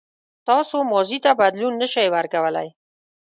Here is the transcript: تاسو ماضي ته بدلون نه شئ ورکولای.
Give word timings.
تاسو 0.47 0.75
ماضي 0.91 1.17
ته 1.25 1.31
بدلون 1.41 1.73
نه 1.81 1.87
شئ 1.93 2.05
ورکولای. 2.15 2.69